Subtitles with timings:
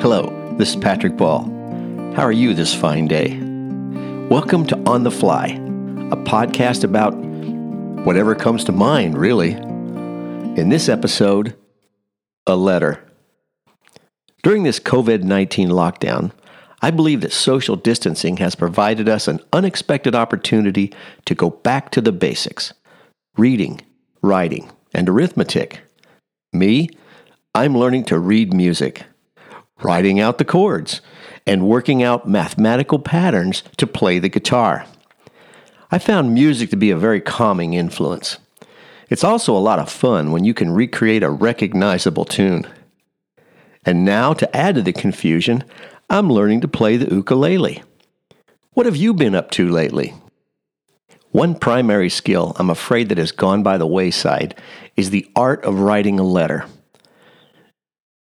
[0.00, 1.44] Hello, this is Patrick Ball.
[2.16, 3.38] How are you this fine day?
[4.30, 7.14] Welcome to On the Fly, a podcast about
[8.06, 9.52] whatever comes to mind, really.
[9.52, 11.54] In this episode,
[12.46, 13.04] a letter.
[14.42, 16.32] During this COVID 19 lockdown,
[16.80, 20.94] I believe that social distancing has provided us an unexpected opportunity
[21.26, 22.72] to go back to the basics
[23.36, 23.82] reading,
[24.22, 25.82] writing, and arithmetic.
[26.54, 26.88] Me,
[27.54, 29.04] I'm learning to read music
[29.82, 31.00] writing out the chords,
[31.46, 34.86] and working out mathematical patterns to play the guitar.
[35.90, 38.38] I found music to be a very calming influence.
[39.08, 42.66] It's also a lot of fun when you can recreate a recognizable tune.
[43.84, 45.64] And now, to add to the confusion,
[46.08, 47.82] I'm learning to play the ukulele.
[48.72, 50.14] What have you been up to lately?
[51.32, 54.54] One primary skill I'm afraid that has gone by the wayside
[54.96, 56.66] is the art of writing a letter.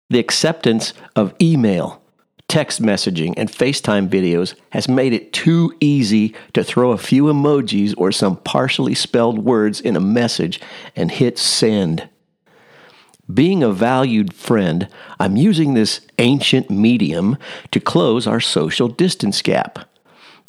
[0.10, 2.02] The acceptance of email,
[2.48, 7.94] text messaging, and FaceTime videos has made it too easy to throw a few emojis
[7.98, 10.62] or some partially spelled words in a message
[10.96, 12.08] and hit send.
[13.34, 14.88] Being a valued friend,
[15.20, 17.38] I'm using this ancient medium
[17.72, 19.80] to close our social distance gap.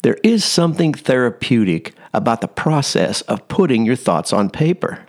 [0.01, 5.05] There is something therapeutic about the process of putting your thoughts on paper.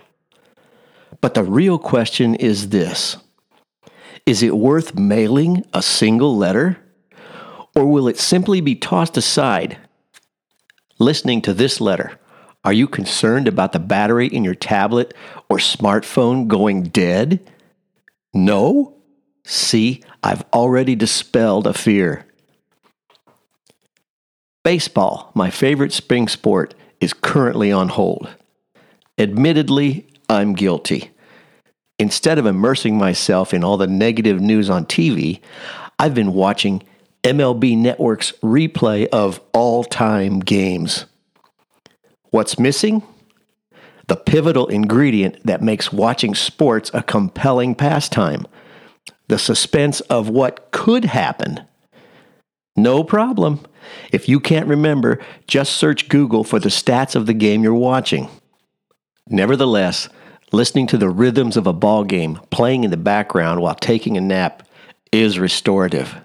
[1.21, 3.15] But the real question is this
[4.25, 6.77] is it worth mailing a single letter?
[7.75, 9.77] Or will it simply be tossed aside?
[10.99, 12.19] Listening to this letter,
[12.63, 15.13] are you concerned about the battery in your tablet
[15.49, 17.49] or smartphone going dead?
[18.33, 18.97] No?
[19.43, 22.27] See, I've already dispelled a fear.
[24.63, 28.29] Baseball, my favorite spring sport, is currently on hold.
[29.17, 31.11] Admittedly, I'm guilty.
[32.01, 35.39] Instead of immersing myself in all the negative news on TV,
[35.99, 36.81] I've been watching
[37.23, 41.05] MLB Network's replay of all time games.
[42.31, 43.03] What's missing?
[44.07, 48.47] The pivotal ingredient that makes watching sports a compelling pastime
[49.27, 51.61] the suspense of what could happen.
[52.75, 53.59] No problem.
[54.11, 58.27] If you can't remember, just search Google for the stats of the game you're watching.
[59.27, 60.09] Nevertheless,
[60.53, 64.21] Listening to the rhythms of a ball game playing in the background while taking a
[64.21, 64.67] nap
[65.09, 66.17] is restorative.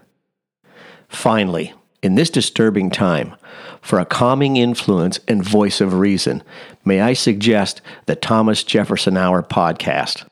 [1.09, 1.73] Finally,
[2.03, 3.37] in this disturbing time,
[3.81, 6.43] for a calming influence and voice of reason,
[6.85, 10.27] may I suggest the Thomas Jefferson Hour podcast.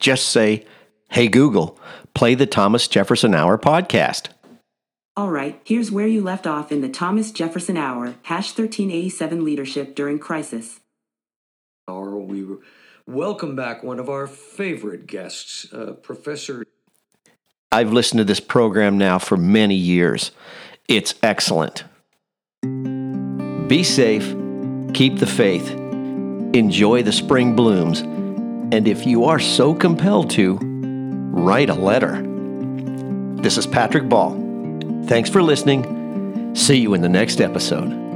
[0.00, 0.66] Just say,
[1.10, 1.78] Hey Google,
[2.14, 4.30] play the Thomas Jefferson Hour podcast.
[5.16, 9.94] All right, here's where you left off in the Thomas Jefferson Hour, hash 1387 leadership
[9.94, 10.80] during crisis.
[11.90, 12.46] Hour, we
[13.08, 16.64] welcome back one of our favorite guests, uh, Professor.
[17.72, 20.30] I've listened to this program now for many years.
[20.86, 21.82] It's excellent.
[22.62, 24.36] Be safe,
[24.94, 25.68] keep the faith,
[26.54, 32.22] enjoy the spring blooms, and if you are so compelled to, write a letter.
[33.42, 34.34] This is Patrick Ball.
[35.06, 36.54] Thanks for listening.
[36.54, 38.09] See you in the next episode.